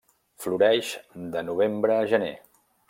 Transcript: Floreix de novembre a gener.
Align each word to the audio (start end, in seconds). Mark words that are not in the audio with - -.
Floreix 0.45 0.95
de 1.37 1.45
novembre 1.51 1.99
a 2.01 2.11
gener. 2.15 2.37